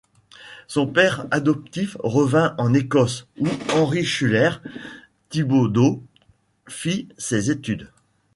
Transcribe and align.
Son 0.67 0.87
père 0.87 1.27
adoptif 1.29 1.95
revint 1.99 2.55
en 2.57 2.73
Écosse, 2.73 3.27
où 3.37 3.45
Henry 3.71 4.03
Schuyler 4.03 4.49
Thibodaux 5.29 6.01
fit 6.67 7.07
ses 7.19 7.51
études. 7.51 7.91